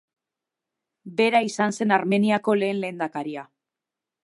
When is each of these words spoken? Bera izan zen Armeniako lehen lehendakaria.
Bera 1.19 1.41
izan 1.49 1.77
zen 1.77 1.95
Armeniako 1.97 2.57
lehen 2.63 2.83
lehendakaria. 2.87 3.47